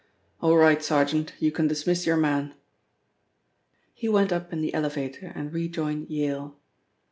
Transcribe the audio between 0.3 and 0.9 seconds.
All right,